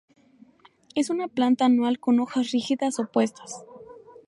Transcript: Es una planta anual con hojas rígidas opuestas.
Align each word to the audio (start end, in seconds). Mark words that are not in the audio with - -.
Es 0.95 1.11
una 1.11 1.27
planta 1.27 1.65
anual 1.65 1.99
con 1.99 2.19
hojas 2.19 2.49
rígidas 2.49 2.97
opuestas. 2.97 3.63